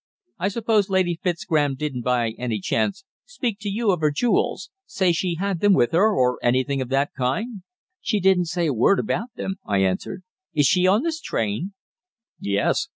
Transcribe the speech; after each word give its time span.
I 0.39 0.47
suppose 0.47 0.89
Lady 0.89 1.19
Fitzgraham 1.21 1.75
didn't, 1.75 2.01
by 2.01 2.31
any 2.39 2.59
chance, 2.59 3.03
speak 3.23 3.59
to 3.59 3.69
you 3.69 3.91
of 3.91 4.01
her 4.01 4.09
jewels 4.09 4.71
say 4.87 5.11
she 5.11 5.35
had 5.35 5.59
them 5.59 5.73
with 5.75 5.91
her, 5.91 6.11
or 6.11 6.39
anything 6.41 6.81
of 6.81 6.89
that 6.89 7.13
kind?" 7.15 7.61
"She 7.99 8.19
didn't 8.19 8.45
say 8.45 8.65
a 8.65 8.73
word 8.73 8.97
about 8.97 9.29
them," 9.35 9.57
I 9.63 9.83
answered. 9.83 10.23
"Is 10.55 10.65
she 10.65 10.87
on 10.87 11.03
this 11.03 11.19
train?" 11.21 11.73
"Yes. 12.39 12.87